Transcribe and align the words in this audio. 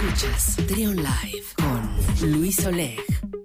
Escuchas 0.00 0.56
Trion 0.66 0.96
Live 0.96 1.44
con 1.56 2.32
Luis 2.32 2.64
Oleg. 2.64 3.39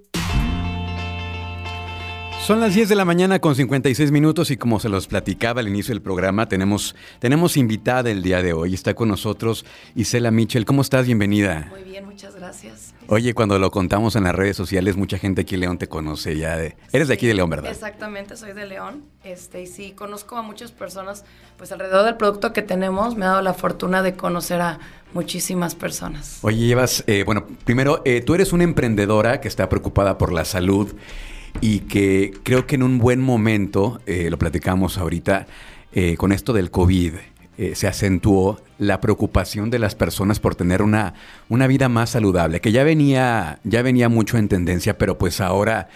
Son 2.46 2.60
las 2.60 2.74
10 2.76 2.88
de 2.88 2.94
la 2.94 3.04
mañana 3.04 3.40
con 3.40 3.56
56 3.56 4.12
minutos 4.12 4.52
y 4.52 4.56
como 4.56 4.78
se 4.78 4.88
los 4.88 5.08
platicaba 5.08 5.58
al 5.58 5.66
inicio 5.66 5.92
del 5.92 6.00
programa, 6.00 6.48
tenemos, 6.48 6.94
tenemos 7.18 7.56
invitada 7.56 8.08
el 8.08 8.22
día 8.22 8.40
de 8.40 8.52
hoy. 8.52 8.72
Está 8.72 8.94
con 8.94 9.08
nosotros 9.08 9.66
Isela 9.96 10.30
Mitchell. 10.30 10.64
¿Cómo 10.64 10.82
estás? 10.82 11.06
Bienvenida. 11.06 11.66
Muy 11.70 11.82
bien, 11.82 12.04
muchas 12.04 12.36
gracias. 12.36 12.94
Oye, 13.08 13.34
cuando 13.34 13.58
lo 13.58 13.72
contamos 13.72 14.14
en 14.14 14.22
las 14.22 14.34
redes 14.36 14.56
sociales, 14.56 14.96
mucha 14.96 15.18
gente 15.18 15.40
aquí 15.40 15.56
en 15.56 15.62
León 15.62 15.78
te 15.78 15.88
conoce 15.88 16.38
ya. 16.38 16.56
De, 16.56 16.76
eres 16.92 17.08
de 17.08 17.14
aquí 17.14 17.26
de 17.26 17.34
León, 17.34 17.50
¿verdad? 17.50 17.72
Exactamente, 17.72 18.36
soy 18.36 18.52
de 18.52 18.64
León. 18.64 19.02
Este, 19.24 19.62
y 19.62 19.66
sí, 19.66 19.90
conozco 19.90 20.36
a 20.36 20.42
muchas 20.42 20.70
personas, 20.70 21.24
pues 21.56 21.72
alrededor 21.72 22.04
del 22.04 22.14
producto 22.14 22.52
que 22.52 22.62
tenemos, 22.62 23.16
me 23.16 23.24
ha 23.24 23.30
dado 23.30 23.42
la 23.42 23.54
fortuna 23.54 24.04
de 24.04 24.14
conocer 24.14 24.60
a 24.60 24.78
muchísimas 25.14 25.74
personas. 25.74 26.38
Oye, 26.42 26.58
llevas, 26.58 27.02
eh, 27.08 27.24
bueno, 27.24 27.44
primero, 27.64 28.02
eh, 28.04 28.20
tú 28.20 28.36
eres 28.36 28.52
una 28.52 28.62
emprendedora 28.62 29.40
que 29.40 29.48
está 29.48 29.68
preocupada 29.68 30.16
por 30.16 30.32
la 30.32 30.44
salud 30.44 30.94
y 31.60 31.80
que 31.80 32.32
creo 32.42 32.66
que 32.66 32.74
en 32.74 32.82
un 32.82 32.98
buen 32.98 33.20
momento, 33.20 34.00
eh, 34.06 34.28
lo 34.30 34.38
platicamos 34.38 34.98
ahorita, 34.98 35.46
eh, 35.92 36.16
con 36.16 36.32
esto 36.32 36.52
del 36.52 36.70
COVID, 36.70 37.14
eh, 37.58 37.74
se 37.74 37.88
acentuó 37.88 38.60
la 38.78 39.00
preocupación 39.00 39.70
de 39.70 39.78
las 39.78 39.94
personas 39.94 40.40
por 40.40 40.54
tener 40.54 40.82
una, 40.82 41.14
una 41.48 41.66
vida 41.66 41.88
más 41.88 42.10
saludable, 42.10 42.60
que 42.60 42.72
ya 42.72 42.84
venía, 42.84 43.60
ya 43.64 43.80
venía 43.82 44.08
mucho 44.08 44.36
en 44.36 44.48
tendencia, 44.48 44.98
pero 44.98 45.16
pues 45.18 45.40
ahora 45.40 45.88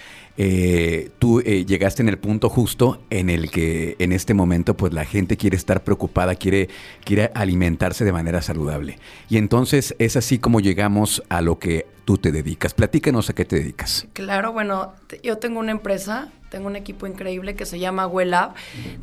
tú 1.18 1.42
llegaste 1.42 2.00
en 2.00 2.08
el 2.08 2.16
punto 2.16 2.48
justo 2.48 3.02
en 3.10 3.28
el 3.28 3.50
que 3.50 3.96
en 3.98 4.10
este 4.10 4.32
momento 4.32 4.74
pues 4.74 4.94
la 4.94 5.04
gente 5.04 5.36
quiere 5.36 5.54
estar 5.54 5.84
preocupada, 5.84 6.34
quiere, 6.34 6.70
quiere 7.04 7.30
alimentarse 7.34 8.06
de 8.06 8.12
manera 8.12 8.40
saludable. 8.40 8.98
Y 9.28 9.36
entonces 9.36 9.94
es 9.98 10.16
así 10.16 10.38
como 10.38 10.60
llegamos 10.60 11.22
a 11.28 11.42
lo 11.42 11.58
que 11.58 11.84
tú 12.10 12.18
te 12.18 12.32
dedicas. 12.32 12.74
Platícanos 12.74 13.30
a 13.30 13.34
qué 13.34 13.44
te 13.44 13.54
dedicas. 13.54 14.04
Claro, 14.14 14.52
bueno, 14.52 14.94
yo 15.22 15.38
tengo 15.38 15.60
una 15.60 15.70
empresa, 15.70 16.26
tengo 16.48 16.66
un 16.66 16.74
equipo 16.74 17.06
increíble 17.06 17.54
que 17.54 17.64
se 17.66 17.78
llama 17.78 18.08
Wellab. 18.08 18.50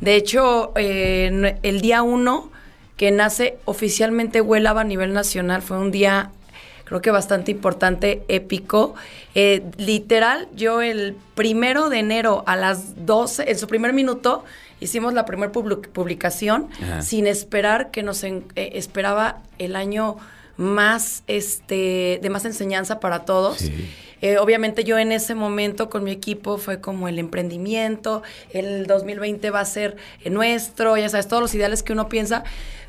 De 0.02 0.14
hecho, 0.14 0.72
eh, 0.76 1.56
el 1.62 1.80
día 1.80 2.02
uno 2.02 2.50
que 2.98 3.10
nace 3.10 3.56
oficialmente 3.64 4.42
Wellab 4.42 4.76
a 4.76 4.84
nivel 4.84 5.14
nacional 5.14 5.62
fue 5.62 5.78
un 5.78 5.90
día 5.90 6.32
creo 6.84 7.00
que 7.00 7.10
bastante 7.10 7.50
importante, 7.50 8.24
épico. 8.28 8.94
Eh, 9.34 9.62
literal, 9.78 10.48
yo 10.54 10.82
el 10.82 11.16
primero 11.34 11.88
de 11.88 12.00
enero 12.00 12.44
a 12.46 12.56
las 12.56 13.06
12, 13.06 13.50
en 13.50 13.58
su 13.58 13.68
primer 13.68 13.92
minuto, 13.94 14.44
hicimos 14.80 15.14
la 15.14 15.24
primera 15.24 15.50
publicación 15.52 16.68
Ajá. 16.82 17.00
sin 17.02 17.26
esperar 17.26 17.90
que 17.90 18.02
nos 18.02 18.22
en- 18.24 18.44
eh, 18.54 18.72
esperaba 18.74 19.38
el 19.58 19.76
año 19.76 20.16
más 20.58 21.22
este 21.26 22.18
de 22.20 22.30
más 22.30 22.44
enseñanza 22.44 23.00
para 23.00 23.24
todos. 23.24 23.58
Sí. 23.58 23.88
Eh, 24.20 24.38
obviamente 24.38 24.82
yo 24.84 24.98
en 24.98 25.12
ese 25.12 25.34
momento 25.34 25.88
con 25.88 26.02
mi 26.02 26.10
equipo 26.10 26.58
fue 26.58 26.80
como 26.80 27.08
el 27.08 27.18
emprendimiento, 27.18 28.22
el 28.50 28.86
2020 28.86 29.50
va 29.50 29.60
a 29.60 29.64
ser 29.64 29.96
nuestro, 30.28 30.96
ya 30.96 31.08
sabes, 31.08 31.28
todos 31.28 31.40
los 31.40 31.54
ideales 31.54 31.84
que 31.84 31.92
uno 31.92 32.08
piensa, 32.08 32.42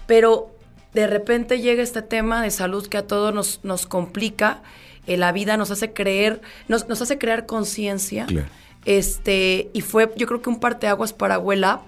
pero 0.08 0.52
de 0.94 1.06
repente 1.06 1.62
llega 1.62 1.84
este 1.84 2.02
tema 2.02 2.42
de 2.42 2.50
salud 2.50 2.88
que 2.88 2.98
a 2.98 3.06
todos 3.06 3.34
nos, 3.34 3.60
nos 3.64 3.86
complica, 3.86 4.64
eh, 5.06 5.18
la 5.18 5.32
vida 5.32 5.56
nos 5.56 5.70
hace 5.70 5.94
creer, 5.94 6.42
nos, 6.68 6.88
nos 6.90 7.02
hace 7.02 7.20
crear 7.20 7.46
conciencia. 7.46 8.26
Claro. 8.26 8.48
Este, 8.86 9.70
y 9.74 9.82
fue 9.82 10.12
yo 10.16 10.26
creo 10.26 10.42
que 10.42 10.50
un 10.50 10.60
parteaguas 10.60 11.14
para 11.14 11.38
Well 11.38 11.64
Up, 11.64 11.82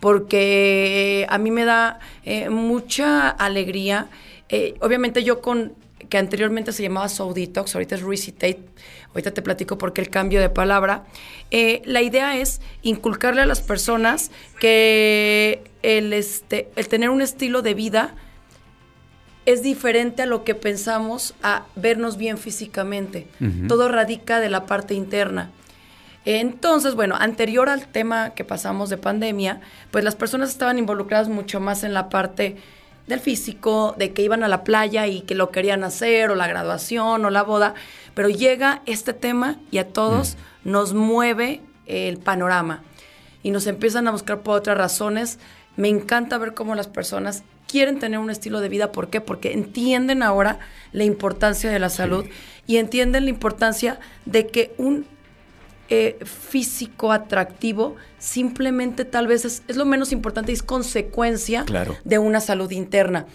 porque 0.00 1.26
a 1.28 1.36
mí 1.36 1.50
me 1.50 1.64
da 1.64 1.98
eh, 2.24 2.48
mucha 2.48 3.28
alegría. 3.28 4.08
Eh, 4.48 4.74
obviamente 4.80 5.24
yo 5.24 5.40
con 5.40 5.74
que 6.08 6.18
anteriormente 6.18 6.72
se 6.72 6.82
llamaba 6.82 7.08
Soul 7.08 7.34
Detox, 7.34 7.74
ahorita 7.74 7.96
es 7.96 8.02
Recitate, 8.02 8.60
ahorita 9.08 9.32
te 9.32 9.42
platico 9.42 9.78
por 9.78 9.92
qué 9.92 10.02
el 10.02 10.10
cambio 10.10 10.40
de 10.40 10.50
palabra. 10.50 11.04
Eh, 11.50 11.82
la 11.84 12.02
idea 12.02 12.36
es 12.36 12.60
inculcarle 12.82 13.42
a 13.42 13.46
las 13.46 13.60
personas 13.60 14.30
que 14.60 15.64
el, 15.82 16.12
este, 16.12 16.70
el 16.76 16.88
tener 16.88 17.10
un 17.10 17.22
estilo 17.22 17.62
de 17.62 17.74
vida 17.74 18.14
es 19.46 19.62
diferente 19.62 20.22
a 20.22 20.26
lo 20.26 20.44
que 20.44 20.54
pensamos 20.54 21.34
a 21.42 21.66
vernos 21.76 22.16
bien 22.16 22.36
físicamente. 22.36 23.28
Todo 23.68 23.88
radica 23.88 24.40
de 24.40 24.50
la 24.50 24.66
parte 24.66 24.94
interna. 24.94 25.52
Entonces, 26.24 26.96
bueno, 26.96 27.14
anterior 27.14 27.68
al 27.68 27.86
tema 27.86 28.30
que 28.30 28.44
pasamos 28.44 28.90
de 28.90 28.96
pandemia, 28.96 29.60
pues 29.92 30.02
las 30.02 30.16
personas 30.16 30.50
estaban 30.50 30.78
involucradas 30.78 31.28
mucho 31.28 31.60
más 31.60 31.84
en 31.84 31.94
la 31.94 32.08
parte 32.08 32.56
del 33.06 33.20
físico, 33.20 33.94
de 33.98 34.12
que 34.12 34.22
iban 34.22 34.42
a 34.42 34.48
la 34.48 34.64
playa 34.64 35.06
y 35.06 35.20
que 35.22 35.34
lo 35.34 35.50
querían 35.50 35.84
hacer, 35.84 36.30
o 36.30 36.34
la 36.34 36.48
graduación, 36.48 37.24
o 37.24 37.30
la 37.30 37.42
boda, 37.42 37.74
pero 38.14 38.28
llega 38.28 38.82
este 38.86 39.12
tema 39.12 39.56
y 39.70 39.78
a 39.78 39.88
todos 39.88 40.36
nos 40.64 40.94
mueve 40.94 41.60
el 41.86 42.18
panorama 42.18 42.82
y 43.42 43.50
nos 43.50 43.66
empiezan 43.66 44.08
a 44.08 44.10
buscar 44.10 44.40
por 44.40 44.56
otras 44.58 44.76
razones. 44.76 45.38
Me 45.76 45.88
encanta 45.88 46.38
ver 46.38 46.54
cómo 46.54 46.74
las 46.74 46.88
personas 46.88 47.44
quieren 47.68 47.98
tener 47.98 48.18
un 48.18 48.30
estilo 48.30 48.60
de 48.60 48.68
vida. 48.68 48.92
¿Por 48.92 49.08
qué? 49.08 49.20
Porque 49.20 49.52
entienden 49.52 50.22
ahora 50.22 50.58
la 50.92 51.04
importancia 51.04 51.70
de 51.70 51.78
la 51.78 51.90
salud 51.90 52.24
y 52.66 52.78
entienden 52.78 53.24
la 53.24 53.30
importancia 53.30 54.00
de 54.24 54.48
que 54.48 54.74
un 54.78 55.06
eh, 55.88 56.18
físico 56.24 57.12
atractivo 57.12 57.96
simplemente 58.18 59.04
tal 59.04 59.26
vez 59.26 59.44
es, 59.44 59.62
es 59.68 59.76
lo 59.76 59.84
menos 59.84 60.12
importante 60.12 60.50
y 60.52 60.54
es 60.54 60.62
consecuencia 60.62 61.64
Claro. 61.64 61.96
de 62.04 62.18
una 62.18 62.40
salud 62.40 62.70
interna. 62.70 63.26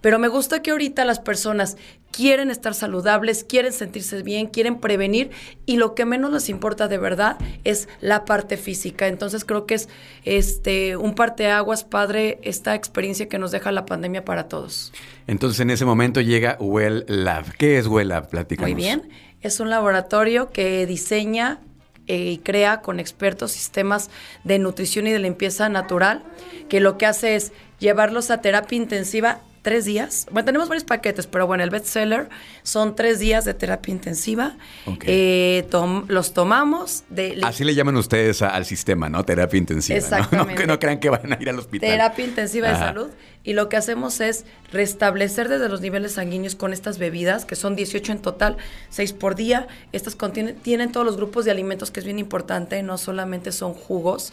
Pero 0.00 0.18
me 0.18 0.28
gusta 0.28 0.62
que 0.62 0.70
ahorita 0.70 1.04
las 1.04 1.20
personas 1.20 1.76
quieren 2.10 2.50
estar 2.50 2.72
saludables, 2.74 3.44
quieren 3.44 3.70
sentirse 3.72 4.22
bien, 4.22 4.46
quieren 4.46 4.80
prevenir 4.80 5.30
y 5.66 5.76
lo 5.76 5.94
que 5.94 6.06
menos 6.06 6.32
les 6.32 6.48
importa 6.48 6.88
de 6.88 6.96
verdad 6.96 7.36
es 7.64 7.86
la 8.00 8.24
parte 8.24 8.56
física. 8.56 9.08
Entonces 9.08 9.44
creo 9.44 9.66
que 9.66 9.74
es 9.74 9.90
este 10.24 10.96
un 10.96 11.14
parteaguas 11.14 11.84
padre 11.84 12.38
esta 12.42 12.74
experiencia 12.74 13.28
que 13.28 13.38
nos 13.38 13.50
deja 13.50 13.72
la 13.72 13.84
pandemia 13.84 14.24
para 14.24 14.48
todos. 14.48 14.90
Entonces 15.26 15.60
en 15.60 15.68
ese 15.68 15.84
momento 15.84 16.22
llega 16.22 16.56
Well 16.58 17.04
Lab. 17.06 17.52
¿Qué 17.58 17.76
es 17.78 17.86
Well 17.86 18.08
Lab? 18.08 18.30
Platícanos. 18.30 18.72
Muy 18.72 18.82
bien. 18.82 19.08
Es 19.42 19.60
un 19.60 19.68
laboratorio 19.68 20.50
que 20.50 20.86
diseña 20.86 21.60
y 22.06 22.38
crea 22.38 22.80
con 22.80 23.00
expertos 23.00 23.52
sistemas 23.52 24.10
de 24.44 24.58
nutrición 24.58 25.06
y 25.06 25.12
de 25.12 25.18
limpieza 25.18 25.68
natural, 25.68 26.22
que 26.68 26.80
lo 26.80 26.98
que 26.98 27.06
hace 27.06 27.34
es 27.34 27.52
llevarlos 27.78 28.30
a 28.30 28.40
terapia 28.40 28.76
intensiva 28.76 29.40
tres 29.62 29.84
días. 29.84 30.26
Bueno, 30.30 30.46
tenemos 30.46 30.68
varios 30.68 30.84
paquetes, 30.84 31.26
pero 31.26 31.46
bueno, 31.46 31.62
el 31.64 31.70
bestseller 31.70 32.28
son 32.62 32.96
tres 32.96 33.18
días 33.18 33.44
de 33.44 33.54
terapia 33.54 33.92
intensiva. 33.92 34.56
Eh, 35.02 35.66
tom- 35.70 36.04
los 36.08 36.32
tomamos 36.32 37.04
de 37.10 37.38
Así 37.42 37.64
le 37.64 37.74
llaman 37.74 37.96
ustedes 37.96 38.42
a- 38.42 38.48
al 38.50 38.64
sistema, 38.64 39.08
¿no? 39.08 39.24
Terapia 39.24 39.58
intensiva. 39.58 39.98
Exactamente. 39.98 40.30
No, 40.54 40.58
que 40.60 40.66
no 40.66 40.78
crean 40.78 40.98
que 41.00 41.10
van 41.10 41.32
a 41.32 41.38
ir 41.40 41.48
al 41.50 41.58
hospital. 41.58 41.88
Terapia 41.90 42.24
intensiva 42.24 42.68
de 42.68 42.76
salud. 42.76 43.08
Y 43.42 43.54
lo 43.54 43.70
que 43.70 43.76
hacemos 43.78 44.20
es 44.20 44.44
restablecer 44.70 45.48
desde 45.48 45.68
los 45.70 45.80
niveles 45.80 46.12
sanguíneos 46.12 46.54
con 46.54 46.72
estas 46.74 46.98
bebidas, 46.98 47.46
que 47.46 47.56
son 47.56 47.74
18 47.74 48.12
en 48.12 48.18
total, 48.20 48.58
6 48.90 49.14
por 49.14 49.34
día. 49.34 49.66
Estas 49.92 50.14
contienen, 50.14 50.56
tienen 50.56 50.92
todos 50.92 51.06
los 51.06 51.16
grupos 51.16 51.46
de 51.46 51.50
alimentos, 51.50 51.90
que 51.90 52.00
es 52.00 52.06
bien 52.06 52.18
importante, 52.18 52.82
no 52.82 52.98
solamente 52.98 53.50
son 53.52 53.72
jugos, 53.72 54.32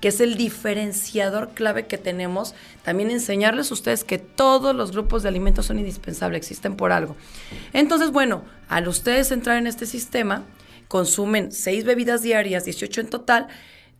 que 0.00 0.08
es 0.08 0.20
el 0.20 0.36
diferenciador 0.36 1.50
clave 1.50 1.86
que 1.86 1.98
tenemos. 1.98 2.54
También 2.82 3.10
enseñarles 3.10 3.70
a 3.70 3.74
ustedes 3.74 4.04
que 4.04 4.18
todos 4.18 4.74
los 4.74 4.92
grupos 4.92 5.22
de 5.22 5.28
alimentos 5.28 5.66
son 5.66 5.78
indispensables, 5.78 6.38
existen 6.38 6.76
por 6.76 6.92
algo. 6.92 7.16
Entonces, 7.72 8.10
bueno, 8.10 8.44
al 8.68 8.88
ustedes 8.88 9.30
entrar 9.32 9.58
en 9.58 9.66
este 9.66 9.86
sistema, 9.86 10.44
consumen 10.88 11.52
6 11.52 11.84
bebidas 11.84 12.22
diarias, 12.22 12.64
18 12.64 13.00
en 13.00 13.10
total, 13.10 13.48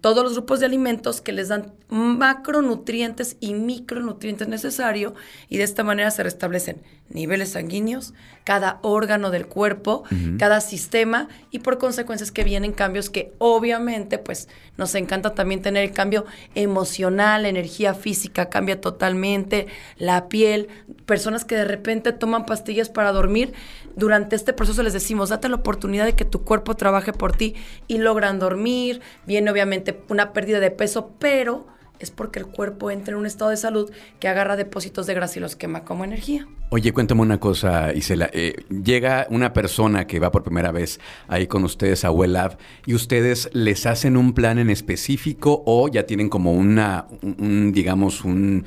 todos 0.06 0.22
los 0.22 0.34
grupos 0.34 0.60
de 0.60 0.66
alimentos 0.66 1.20
que 1.20 1.32
les 1.32 1.48
dan 1.48 1.72
macronutrientes 1.88 3.36
y 3.40 3.54
micronutrientes 3.54 4.46
necesarios 4.46 5.14
y 5.48 5.56
de 5.56 5.64
esta 5.64 5.82
manera 5.82 6.12
se 6.12 6.22
restablecen 6.22 6.80
niveles 7.08 7.50
sanguíneos, 7.50 8.14
cada 8.44 8.78
órgano 8.82 9.30
del 9.30 9.46
cuerpo, 9.46 10.04
cada 10.38 10.60
sistema 10.60 11.28
y 11.50 11.58
por 11.60 11.78
consecuencia 11.78 12.24
es 12.24 12.30
que 12.30 12.44
vienen 12.44 12.72
cambios 12.72 13.10
que 13.10 13.32
obviamente 13.38 14.18
pues 14.18 14.48
nos 14.76 14.94
encanta 14.94 15.34
también 15.34 15.62
tener 15.62 15.82
el 15.82 15.92
cambio 15.92 16.24
emocional, 16.54 17.42
la 17.42 17.48
energía 17.48 17.94
física 17.94 18.48
cambia 18.48 18.80
totalmente, 18.80 19.66
la 19.98 20.28
piel, 20.28 20.68
personas 21.04 21.44
que 21.44 21.56
de 21.56 21.64
repente 21.64 22.12
toman 22.12 22.46
pastillas 22.46 22.88
para 22.88 23.10
dormir, 23.10 23.54
durante 23.96 24.36
este 24.36 24.52
proceso 24.52 24.82
les 24.82 24.92
decimos, 24.92 25.30
date 25.30 25.48
la 25.48 25.56
oportunidad 25.56 26.04
de 26.04 26.14
que 26.14 26.24
tu 26.24 26.44
cuerpo 26.44 26.76
trabaje 26.76 27.12
por 27.12 27.36
ti 27.36 27.54
y 27.88 27.98
logran 27.98 28.38
dormir, 28.38 29.00
viene 29.26 29.50
obviamente 29.50 29.95
una 30.08 30.32
pérdida 30.32 30.60
de 30.60 30.70
peso, 30.70 31.12
pero 31.18 31.66
es 31.98 32.10
porque 32.10 32.38
el 32.38 32.46
cuerpo 32.46 32.90
entra 32.90 33.12
en 33.12 33.20
un 33.20 33.26
estado 33.26 33.50
de 33.50 33.56
salud 33.56 33.90
que 34.20 34.28
agarra 34.28 34.56
depósitos 34.56 35.06
de 35.06 35.14
grasa 35.14 35.38
y 35.38 35.40
los 35.40 35.56
quema 35.56 35.84
como 35.84 36.04
energía. 36.04 36.46
Oye, 36.70 36.92
cuéntame 36.92 37.22
una 37.22 37.38
cosa, 37.38 37.92
Isela. 37.94 38.28
Eh, 38.32 38.64
llega 38.68 39.26
una 39.30 39.52
persona 39.52 40.06
que 40.06 40.18
va 40.18 40.30
por 40.30 40.42
primera 40.42 40.72
vez 40.72 41.00
ahí 41.28 41.46
con 41.46 41.64
ustedes 41.64 42.04
a 42.04 42.10
Well 42.10 42.32
Lab 42.32 42.58
y 42.84 42.94
ustedes 42.94 43.48
les 43.52 43.86
hacen 43.86 44.16
un 44.16 44.34
plan 44.34 44.58
en 44.58 44.68
específico 44.68 45.62
o 45.64 45.88
ya 45.88 46.04
tienen 46.04 46.28
como 46.28 46.52
una, 46.52 47.06
un, 47.22 47.36
un, 47.38 47.72
digamos, 47.72 48.24
un, 48.24 48.66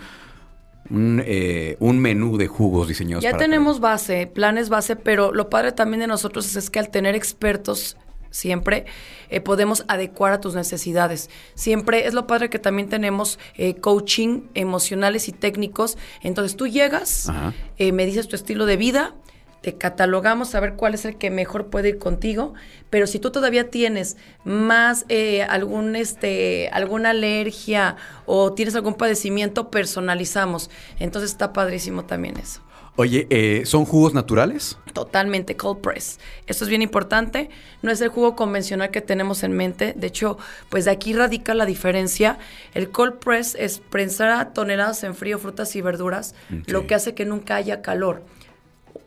un, 0.89 1.21
eh, 1.25 1.77
un 1.79 1.99
menú 1.99 2.37
de 2.37 2.47
jugos 2.47 2.87
diseñados. 2.87 3.23
Ya 3.23 3.31
para 3.31 3.43
tenemos 3.43 3.79
base, 3.79 4.27
planes 4.27 4.69
base, 4.69 4.95
pero 4.95 5.31
lo 5.33 5.49
padre 5.49 5.71
también 5.71 5.99
de 5.99 6.07
nosotros 6.07 6.45
es, 6.47 6.55
es 6.55 6.69
que 6.69 6.79
al 6.79 6.89
tener 6.89 7.15
expertos 7.15 7.97
siempre 8.31 8.85
eh, 9.29 9.41
podemos 9.41 9.85
adecuar 9.87 10.33
a 10.33 10.41
tus 10.41 10.55
necesidades. 10.55 11.29
Siempre 11.55 12.07
es 12.07 12.13
lo 12.13 12.27
padre 12.27 12.49
que 12.49 12.59
también 12.59 12.89
tenemos 12.89 13.39
eh, 13.55 13.75
coaching 13.75 14.41
emocionales 14.53 15.27
y 15.27 15.31
técnicos. 15.31 15.97
Entonces 16.21 16.55
tú 16.55 16.67
llegas, 16.67 17.31
eh, 17.77 17.91
me 17.91 18.05
dices 18.05 18.27
tu 18.27 18.35
estilo 18.35 18.65
de 18.65 18.77
vida, 18.77 19.15
te 19.61 19.75
catalogamos 19.75 20.55
a 20.55 20.59
ver 20.59 20.75
cuál 20.75 20.93
es 20.93 21.05
el 21.05 21.17
que 21.17 21.29
mejor 21.29 21.67
puede 21.67 21.89
ir 21.89 21.97
contigo, 21.97 22.53
pero 22.89 23.07
si 23.07 23.19
tú 23.19 23.31
todavía 23.31 23.69
tienes 23.69 24.15
más 24.45 25.05
eh, 25.09 25.43
algún 25.43 25.95
este 25.95 26.69
alguna 26.71 27.09
alergia 27.09 27.97
o 28.25 28.53
tienes 28.53 28.75
algún 28.75 28.93
padecimiento, 28.93 29.69
personalizamos. 29.69 30.69
Entonces 30.99 31.31
está 31.31 31.51
padrísimo 31.51 32.05
también 32.05 32.37
eso. 32.37 32.61
Oye, 32.99 33.27
eh, 33.29 33.61
¿son 33.65 33.85
jugos 33.85 34.13
naturales? 34.13 34.77
Totalmente 34.91 35.55
cold 35.55 35.79
press. 35.79 36.19
Esto 36.47 36.65
es 36.65 36.69
bien 36.69 36.81
importante. 36.81 37.49
No 37.81 37.91
es 37.91 38.01
el 38.01 38.09
jugo 38.09 38.35
convencional 38.35 38.91
que 38.91 38.99
tenemos 38.99 39.43
en 39.43 39.53
mente. 39.53 39.93
De 39.95 40.07
hecho, 40.07 40.37
pues 40.67 40.83
de 40.83 40.91
aquí 40.91 41.13
radica 41.13 41.53
la 41.53 41.65
diferencia. 41.65 42.39
El 42.73 42.89
cold 42.89 43.19
press 43.19 43.55
es 43.57 43.79
prensar 43.79 44.31
a 44.31 44.51
toneladas 44.51 45.01
en 45.05 45.15
frío 45.15 45.39
frutas 45.39 45.77
y 45.77 45.81
verduras, 45.81 46.35
lo 46.65 46.87
que 46.87 46.95
hace 46.95 47.15
que 47.15 47.23
nunca 47.23 47.55
haya 47.55 47.81
calor. 47.81 48.21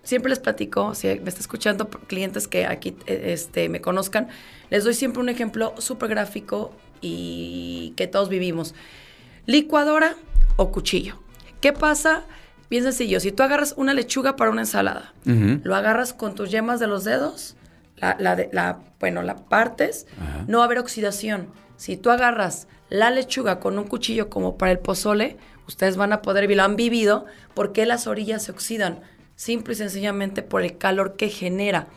Siempre 0.05 0.31
les 0.31 0.39
platico, 0.39 0.95
si 0.95 1.09
me 1.09 1.29
está 1.29 1.41
escuchando 1.41 1.91
clientes 1.91 2.49
que 2.49 2.65
aquí 2.65 2.97
eh, 3.05 3.35
este, 3.35 3.69
me 3.69 3.83
conozcan, 3.83 4.29
les 4.71 4.85
doy 4.85 4.95
siempre 4.95 5.21
un 5.21 5.29
ejemplo 5.29 5.75
súper 5.77 6.09
gráfico 6.09 6.73
y 7.03 7.93
que 7.99 8.07
todos 8.07 8.31
vivimos. 8.31 8.75
Licuadora 9.45 10.17
o 10.57 10.73
cuchillo. 10.73 11.19
¿Qué 11.61 11.75
pasa? 11.75 12.25
Bien 12.73 12.85
sencillo, 12.85 13.21
si 13.21 13.33
tú 13.33 13.43
agarras 13.43 13.75
una 13.77 13.93
lechuga 13.93 14.35
para 14.35 14.51
una 14.51 14.63
ensalada, 14.63 15.13
lo 15.27 15.75
agarras 15.77 16.15
con 16.15 16.35
tus 16.35 16.51
yemas 16.51 16.81
de 16.81 16.87
los 16.87 17.05
dedos, 17.05 17.55
la, 17.99 18.17
la 18.19 18.35
de- 18.35 18.49
la- 18.51 18.79
bueno, 18.99 19.21
la 19.23 19.37
partes, 19.37 20.07
Ajá. 20.19 20.45
no 20.49 20.57
va 20.57 20.65
a 20.65 20.67
haber 20.69 20.79
oxidación. 20.79 21.49
Si 21.77 21.99
tú 21.99 22.09
agarras 22.09 22.69
la 22.89 23.11
lechuga 23.11 23.61
con 23.61 23.79
un 23.79 23.85
cuchillo 23.85 24.31
como 24.31 24.57
para 24.57 24.73
el 24.73 24.79
pozole, 24.79 25.37
ustedes 25.69 25.99
van 25.99 26.15
a 26.15 26.23
poder, 26.23 26.51
y 26.51 26.55
lo 26.55 26.63
han 26.63 26.77
vivido, 26.77 27.27
porque 27.53 27.85
las 27.85 28.07
orillas 28.07 28.45
se 28.45 28.53
oxidan, 28.53 29.01
simple 29.37 29.75
y 29.75 29.77
sencillamente 29.77 30.43
por 30.43 30.63
el 30.63 30.79
calor 30.79 31.17
que 31.17 31.29
genera. 31.29 31.89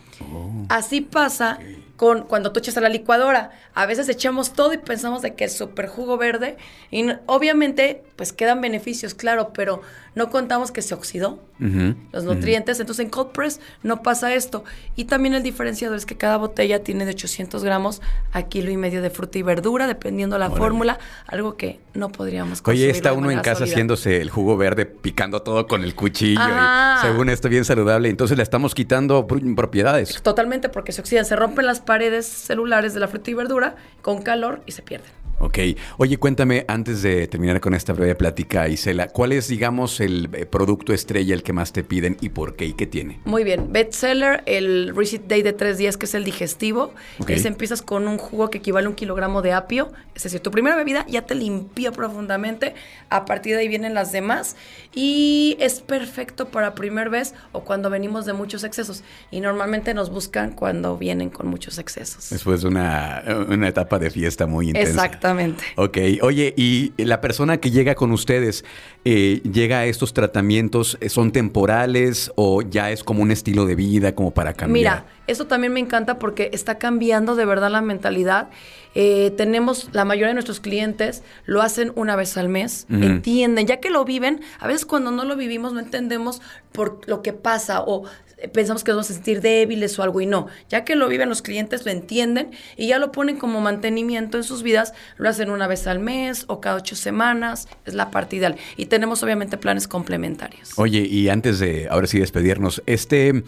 Así 0.68 1.00
pasa 1.00 1.58
con 1.96 2.24
cuando 2.24 2.52
tú 2.52 2.60
echas 2.60 2.78
a 2.78 2.82
la 2.82 2.90
licuadora. 2.90 3.52
A 3.74 3.86
veces 3.86 4.10
echamos 4.10 4.54
todo 4.54 4.74
y 4.74 4.78
pensamos 4.78 5.22
de 5.22 5.34
que 5.36 5.46
es 5.46 5.58
súper 5.58 5.88
jugo 5.88 6.18
verde. 6.18 6.58
Y 6.92 7.04
no- 7.04 7.20
obviamente, 7.26 8.04
pues 8.16 8.34
quedan 8.34 8.62
beneficios, 8.62 9.14
claro, 9.14 9.52
pero 9.54 9.82
no 10.16 10.30
contamos 10.30 10.72
que 10.72 10.82
se 10.82 10.94
oxidó 10.94 11.40
Ujú. 11.60 11.96
los 12.12 12.24
nutrientes. 12.24 12.80
Entonces 12.80 13.04
en 13.06 13.10
cold 13.12 13.32
press 13.32 13.60
no 13.84 14.02
pasa 14.02 14.34
esto. 14.34 14.64
Y 14.96 15.06
también 15.06 15.34
el 15.36 15.44
diferenciador 15.44 15.98
es 15.98 16.06
que 16.06 16.16
cada 16.18 16.38
botella 16.38 16.84
tiene 16.84 17.06
de 17.06 17.12
800 17.12 17.64
gramos 17.64 18.02
a 18.32 18.44
kilo 18.44 18.72
y 18.72 18.78
medio 18.78 19.02
de 19.02 19.10
fruta 19.10 19.38
y 19.38 19.42
verdura, 19.42 19.88
dependiendo 19.88 20.38
la 20.38 20.46
Órale. 20.48 20.58
fórmula, 20.60 21.00
algo 21.28 21.56
que 21.58 21.80
no 21.94 22.10
podríamos 22.10 22.60
Oye, 22.60 22.64
consumir 22.64 22.90
está 22.90 23.12
de 23.12 23.18
uno 23.18 23.32
en 23.32 23.40
casa 23.40 23.64
haciéndose 23.66 24.22
el 24.22 24.30
jugo 24.30 24.56
verde, 24.58 24.86
picando 24.86 25.42
todo 25.42 25.68
con 25.68 25.84
el 25.84 25.96
cuchillo. 25.96 26.42
y 26.42 27.02
según 27.02 27.30
esto, 27.30 27.50
bien 27.50 27.66
saludable. 27.66 28.10
Entonces 28.10 28.38
le 28.38 28.44
estamos 28.44 28.74
quitando 28.74 29.28
pro- 29.28 29.40
propiedades. 29.56 30.22
Totalmente, 30.22 30.70
porque 30.70 30.92
se 30.92 31.02
oxidan, 31.02 31.26
se 31.26 31.36
rompen 31.36 31.66
las 31.66 31.82
paredes 31.86 32.26
celulares 32.26 32.94
de 32.94 33.00
la 33.00 33.08
fruta 33.08 33.32
y 33.32 33.34
verdura 33.34 33.76
con 34.02 34.22
calor 34.22 34.62
y 34.66 34.72
se 34.72 34.82
pierden. 34.82 35.25
Ok. 35.40 35.60
Oye, 35.98 36.18
cuéntame, 36.18 36.66
antes 36.68 37.02
de 37.02 37.28
terminar 37.28 37.60
con 37.60 37.74
esta 37.74 37.94
breve 37.94 38.16
plática, 38.16 38.68
Isela, 38.68 39.08
¿cuál 39.08 39.32
es, 39.32 39.48
digamos, 39.48 40.00
el 40.00 40.30
eh, 40.34 40.46
producto 40.46 40.94
estrella, 40.94 41.34
el 41.34 41.44
que 41.44 41.54
más 41.54 41.74
te 41.74 41.84
piden 41.84 42.18
y 42.22 42.30
por 42.30 42.56
qué 42.56 42.66
y 42.66 42.74
qué 42.74 42.88
tiene? 42.88 43.20
Muy 43.26 43.44
bien, 43.44 43.72
bestseller, 43.72 44.44
el 44.46 44.96
Receipt 44.96 45.28
Day 45.28 45.42
de 45.42 45.54
tres 45.54 45.78
días, 45.78 45.98
que 45.98 46.06
es 46.06 46.16
el 46.16 46.24
digestivo. 46.24 46.94
Ok. 47.20 47.32
Ese 47.32 47.48
empiezas 47.48 47.82
con 47.82 48.08
un 48.08 48.18
jugo 48.18 48.50
que 48.50 48.60
equivale 48.60 48.88
a 48.88 48.90
un 48.90 48.96
kilogramo 48.96 49.42
de 49.42 49.54
apio. 49.54 49.92
Es 50.16 50.24
decir, 50.24 50.40
tu 50.40 50.52
primera 50.52 50.76
bebida 50.76 51.06
ya 51.08 51.24
te 51.24 51.36
limpió 51.36 51.92
profundamente. 51.92 52.74
A 53.10 53.26
partir 53.26 53.56
de 53.56 53.62
ahí 53.62 53.68
vienen 53.68 53.94
las 53.94 54.12
demás. 54.12 54.56
Y 54.94 55.58
es 55.60 55.82
perfecto 55.82 56.48
para 56.48 56.76
primer 56.76 57.10
vez 57.10 57.34
o 57.52 57.62
cuando 57.62 57.90
venimos 57.90 58.26
de 58.26 58.34
muchos 58.34 58.64
excesos. 58.64 59.04
Y 59.32 59.42
normalmente 59.42 59.94
nos 59.94 60.10
buscan 60.10 60.52
cuando 60.52 60.98
vienen 60.98 61.30
con 61.30 61.48
muchos 61.48 61.78
excesos. 61.78 62.30
Después 62.30 62.62
de 62.62 62.70
una, 62.70 63.24
una 63.50 63.68
etapa 63.68 64.00
de 64.00 64.10
fiesta 64.10 64.48
muy 64.48 64.68
intensa. 64.68 64.92
Exactamente. 65.26 65.64
Ok, 65.76 65.98
oye, 66.22 66.54
y 66.56 66.94
la 66.98 67.22
persona 67.22 67.58
que 67.58 67.72
llega 67.72 67.96
con 67.96 68.12
ustedes, 68.12 68.64
eh, 69.04 69.42
llega 69.44 69.80
a 69.80 69.86
estos 69.86 70.14
tratamientos, 70.14 70.98
eh, 71.02 71.10
¿son 71.10 71.32
temporales 71.32 72.32
o 72.36 72.62
ya 72.62 72.92
es 72.92 73.04
como 73.04 73.22
un 73.22 73.32
estilo 73.32 73.66
de 73.66 73.76
vida, 73.76 74.14
como 74.14 74.32
para 74.32 74.54
cambiar? 74.54 74.74
Mira, 74.74 75.06
eso 75.28 75.48
también 75.48 75.74
me 75.74 75.80
encanta 75.80 76.20
porque 76.20 76.50
está 76.54 76.78
cambiando 76.78 77.36
de 77.36 77.46
verdad 77.46 77.72
la 77.72 77.82
mentalidad. 77.82 78.50
Eh, 78.94 79.34
tenemos, 79.36 79.90
la 79.92 80.06
mayoría 80.06 80.30
de 80.30 80.36
nuestros 80.36 80.60
clientes 80.60 81.22
lo 81.46 81.62
hacen 81.62 81.92
una 81.96 82.16
vez 82.16 82.38
al 82.38 82.48
mes, 82.48 82.86
entienden, 82.90 83.68
ya 83.68 83.82
que 83.82 83.90
lo 83.90 84.06
viven, 84.06 84.42
a 84.60 84.68
veces 84.68 84.86
cuando 84.86 85.12
no 85.12 85.26
lo 85.26 85.36
vivimos 85.36 85.74
no 85.74 85.82
entendemos 85.82 86.42
por 86.72 87.02
lo 87.06 87.22
que 87.22 87.34
pasa 87.34 87.82
o 87.82 88.04
pensamos 88.54 88.84
que 88.84 88.92
nos 88.92 88.98
vamos 88.98 89.12
a 89.12 89.14
sentir 89.14 89.42
débiles 89.42 89.98
o 90.00 90.04
algo 90.04 90.22
y 90.22 90.26
no. 90.26 90.48
Ya 90.70 90.84
que 90.84 90.96
lo 90.96 91.08
viven 91.08 91.30
los 91.30 91.42
clientes, 91.42 91.86
lo 91.86 91.92
entienden 91.92 92.52
y 92.78 92.88
ya 92.88 93.00
lo 93.00 93.12
ponen 93.12 93.38
como 93.38 93.62
mantenimiento 93.62 94.38
en 94.38 94.44
sus 94.44 94.64
vidas, 94.64 94.94
lo 95.18 95.30
hacen 95.30 95.50
una 95.50 95.68
vez 95.68 95.88
al 95.88 96.00
mes 96.00 96.46
o 96.48 96.62
cada 96.62 96.78
ocho 96.78 96.96
semanas, 96.96 97.68
es 97.86 97.94
la 97.94 98.12
parte 98.12 98.36
ideal. 98.38 98.56
Y 98.78 98.86
tenemos 98.88 99.24
obviamente 99.24 99.58
planes 99.58 99.88
complementarios. 99.88 100.78
Oye, 100.78 101.00
y 101.00 101.30
antes 101.30 101.60
de 101.60 101.88
ahora 101.90 102.08
sí 102.08 102.20
despedirnos, 102.20 102.82
este, 102.86 103.44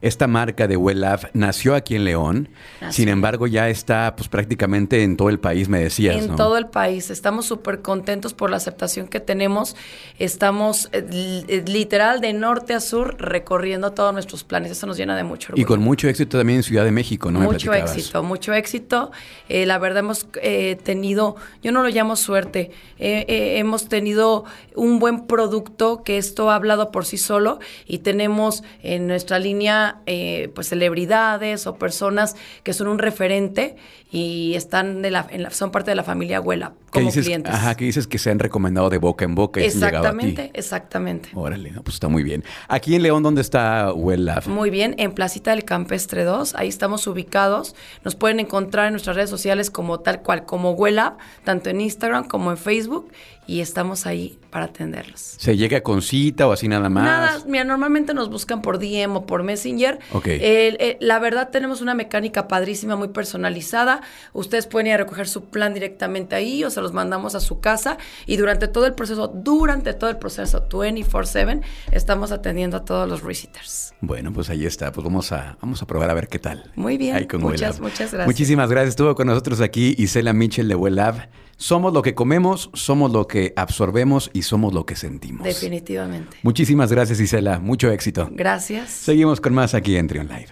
esta 0.00 0.26
marca 0.26 0.68
de 0.68 0.76
Well 0.76 1.00
Lab 1.00 1.30
nació 1.32 1.74
aquí 1.74 1.96
en 1.96 2.04
León, 2.04 2.48
sin 2.90 3.08
embargo 3.08 3.46
ya 3.46 3.68
está 3.68 4.14
pues 4.16 4.28
prácticamente 4.28 5.02
en 5.02 5.16
todo 5.16 5.28
el 5.28 5.38
país, 5.38 5.68
me 5.68 5.80
decías, 5.80 6.16
En 6.16 6.28
¿no? 6.28 6.36
todo 6.36 6.58
el 6.58 6.66
país. 6.66 7.10
Estamos 7.10 7.46
súper 7.46 7.82
contentos 7.82 8.34
por 8.34 8.50
la 8.50 8.56
aceptación 8.56 9.08
que 9.08 9.20
tenemos. 9.20 9.76
Estamos 10.18 10.88
eh, 10.92 11.44
eh, 11.48 11.64
literal 11.66 12.20
de 12.20 12.32
norte 12.32 12.74
a 12.74 12.80
sur 12.80 13.16
recorriendo 13.18 13.92
todos 13.92 14.12
nuestros 14.12 14.44
planes. 14.44 14.70
Eso 14.70 14.86
nos 14.86 14.96
llena 14.96 15.16
de 15.16 15.24
mucho 15.24 15.48
orgullo. 15.52 15.62
Y 15.62 15.64
con 15.64 15.80
mucho 15.80 16.08
éxito 16.08 16.38
también 16.38 16.58
en 16.58 16.62
Ciudad 16.62 16.84
de 16.84 16.92
México, 16.92 17.30
¿no? 17.30 17.40
Mucho 17.40 17.72
éxito, 17.72 18.22
mucho 18.22 18.52
éxito. 18.52 19.10
Eh, 19.48 19.66
la 19.66 19.78
verdad 19.78 20.00
hemos 20.00 20.26
eh, 20.42 20.76
tenido, 20.82 21.36
yo 21.62 21.72
no 21.72 21.82
lo 21.82 21.88
llamo 21.88 22.16
suerte, 22.16 22.70
eh, 22.98 23.24
eh, 23.28 23.58
hemos 23.58 23.88
tenido 23.88 24.44
un 24.74 24.98
buen 24.98 25.26
producto 25.26 26.02
que 26.02 26.18
esto 26.18 26.50
ha 26.50 26.54
hablado 26.54 26.90
por 26.90 27.04
sí 27.04 27.18
solo 27.18 27.58
y 27.86 27.98
tenemos 27.98 28.62
en 28.82 29.06
nuestra 29.06 29.38
línea 29.38 29.85
eh, 30.06 30.50
pues 30.54 30.68
celebridades 30.68 31.66
o 31.66 31.76
personas 31.76 32.36
que 32.62 32.72
son 32.72 32.88
un 32.88 32.98
referente 32.98 33.76
y 34.10 34.54
están 34.54 35.02
de 35.02 35.10
la, 35.10 35.26
en 35.30 35.42
la- 35.42 35.50
son 35.50 35.70
parte 35.70 35.90
de 35.90 35.94
la 35.96 36.04
familia 36.04 36.38
abuela 36.38 36.72
¿Qué 36.96 37.00
como 37.02 37.10
dices? 37.10 37.24
clientes. 37.26 37.52
Ajá, 37.54 37.74
que 37.76 37.84
dices 37.84 38.06
que 38.06 38.18
se 38.18 38.30
han 38.30 38.38
recomendado 38.38 38.90
de 38.90 38.98
boca 38.98 39.24
en 39.24 39.34
boca 39.34 39.60
y 39.60 39.64
han 39.64 39.70
llegado 39.72 39.86
a 40.08 40.10
ti. 40.12 40.26
Exactamente, 40.26 40.50
exactamente. 40.54 41.28
Órale, 41.34 41.70
no, 41.70 41.82
pues 41.82 41.94
está 41.94 42.08
muy 42.08 42.22
bien. 42.22 42.44
Aquí 42.68 42.94
en 42.94 43.02
León, 43.02 43.22
¿dónde 43.22 43.40
está 43.40 43.92
Well 43.92 44.24
Lab? 44.24 44.48
Muy 44.48 44.70
bien, 44.70 44.94
en 44.98 45.12
Placita 45.12 45.50
del 45.52 45.64
Campestre 45.64 46.24
2, 46.24 46.54
ahí 46.54 46.68
estamos 46.68 47.06
ubicados. 47.06 47.74
Nos 48.04 48.14
pueden 48.14 48.40
encontrar 48.40 48.86
en 48.86 48.92
nuestras 48.92 49.16
redes 49.16 49.30
sociales 49.30 49.70
como 49.70 50.00
tal 50.00 50.22
cual, 50.22 50.44
como 50.44 50.72
Huela, 50.72 51.16
tanto 51.44 51.70
en 51.70 51.80
Instagram 51.80 52.26
como 52.28 52.50
en 52.50 52.56
Facebook, 52.56 53.10
y 53.48 53.60
estamos 53.60 54.06
ahí 54.06 54.40
para 54.50 54.64
atenderlos. 54.64 55.20
¿Se 55.20 55.56
llega 55.56 55.80
con 55.82 56.02
cita 56.02 56.48
o 56.48 56.52
así 56.52 56.66
nada 56.66 56.88
más? 56.88 57.04
Nada, 57.04 57.38
mira, 57.46 57.62
normalmente 57.62 58.12
nos 58.12 58.28
buscan 58.28 58.60
por 58.60 58.80
DM 58.80 59.14
o 59.16 59.24
por 59.26 59.44
Messenger. 59.44 60.00
Ok. 60.12 60.26
El- 60.26 60.96
la 60.98 61.20
verdad, 61.20 61.50
tenemos 61.50 61.80
una 61.80 61.94
mecánica 61.94 62.48
padrísima, 62.48 62.96
muy 62.96 63.08
personalizada. 63.08 64.00
Ustedes 64.32 64.66
pueden 64.66 64.88
ir 64.88 64.94
a 64.94 64.96
recoger 64.96 65.28
su 65.28 65.44
plan 65.44 65.74
directamente 65.74 66.34
ahí 66.34 66.64
o 66.64 66.70
se 66.70 66.80
los 66.86 66.92
mandamos 66.92 67.34
a 67.34 67.40
su 67.40 67.60
casa. 67.60 67.98
Y 68.26 68.36
durante 68.36 68.68
todo 68.68 68.86
el 68.86 68.94
proceso, 68.94 69.28
durante 69.28 69.92
todo 69.92 70.08
el 70.08 70.18
proceso, 70.18 70.68
24-7, 70.68 71.62
estamos 71.90 72.30
atendiendo 72.30 72.76
a 72.76 72.84
todos 72.84 73.08
los 73.08 73.26
visitors. 73.26 73.92
Bueno, 74.00 74.32
pues 74.32 74.50
ahí 74.50 74.64
está. 74.66 74.92
Pues 74.92 75.04
vamos 75.04 75.32
a, 75.32 75.58
vamos 75.60 75.82
a 75.82 75.86
probar 75.86 76.10
a 76.10 76.14
ver 76.14 76.28
qué 76.28 76.38
tal. 76.38 76.70
Muy 76.76 76.96
bien, 76.96 77.16
Ahí 77.16 77.26
con 77.26 77.40
muchas, 77.40 77.80
muchas 77.80 78.12
gracias. 78.12 78.26
Muchísimas 78.26 78.70
gracias. 78.70 78.90
Estuvo 78.90 79.14
con 79.16 79.26
nosotros 79.26 79.60
aquí 79.60 79.96
Isela 79.98 80.32
Mitchell 80.32 80.68
de 80.68 80.76
Well 80.76 80.94
Lab. 80.94 81.28
Somos 81.56 81.92
lo 81.92 82.02
que 82.02 82.14
comemos, 82.14 82.70
somos 82.74 83.10
lo 83.10 83.26
que 83.26 83.54
absorbemos 83.56 84.30
y 84.34 84.42
somos 84.42 84.74
lo 84.74 84.84
que 84.84 84.94
sentimos. 84.94 85.42
Definitivamente. 85.42 86.36
Muchísimas 86.42 86.92
gracias, 86.92 87.18
Isela. 87.18 87.58
Mucho 87.58 87.90
éxito. 87.90 88.28
Gracias. 88.30 88.90
Seguimos 88.90 89.40
con 89.40 89.54
más 89.54 89.74
aquí 89.74 89.96
en 89.96 90.06
Trion 90.06 90.28
Live. 90.28 90.48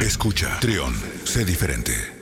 Escucha, 0.00 0.58
Trión, 0.60 0.94
sé 1.24 1.44
diferente. 1.44 2.21